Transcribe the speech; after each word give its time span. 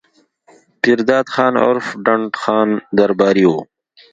پير 0.81 0.99
داد 1.09 1.27
خان 1.33 1.53
عرف 1.65 1.87
ډنډ 2.05 2.31
خان 2.41 2.69
درباري 2.97 3.45
وو 3.49 3.59